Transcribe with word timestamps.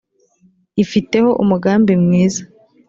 ifiteho 0.83 1.29
umugambi 1.43 1.91
mwiza. 2.03 2.43